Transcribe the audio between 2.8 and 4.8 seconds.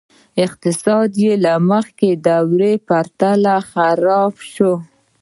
پرتله خراب شو.